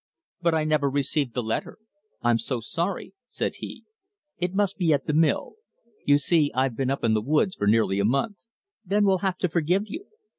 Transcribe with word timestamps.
"But 0.41 0.55
I 0.55 0.63
never 0.63 0.89
received 0.89 1.35
the 1.35 1.43
letter. 1.43 1.77
I'm 2.23 2.39
so 2.39 2.59
sorry," 2.59 3.13
said 3.27 3.57
he. 3.57 3.83
"It 4.39 4.55
must 4.55 4.79
be 4.79 4.91
at 4.93 5.05
the 5.05 5.13
mill. 5.13 5.57
You 6.05 6.17
see, 6.17 6.51
I've 6.55 6.75
been 6.75 6.89
up 6.89 7.03
in 7.03 7.13
the 7.13 7.21
woods 7.21 7.55
for 7.55 7.67
nearly 7.67 7.99
a 7.99 8.03
month." 8.05 8.37
"Then 8.83 9.05
we'll 9.05 9.19
have 9.19 9.37
to 9.37 9.47
forgive 9.47 9.83
you." 9.85 10.07